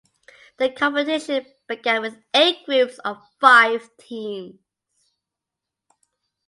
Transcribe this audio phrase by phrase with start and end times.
[0.57, 4.55] The competition began with eight groups of five teams.